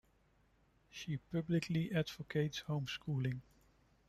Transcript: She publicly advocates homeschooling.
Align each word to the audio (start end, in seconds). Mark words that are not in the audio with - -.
She 0.89 1.17
publicly 1.17 1.91
advocates 1.93 2.63
homeschooling. 2.67 3.41